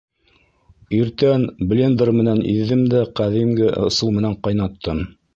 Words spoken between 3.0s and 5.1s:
ҡәҙимге ысул менән ҡайнаттым.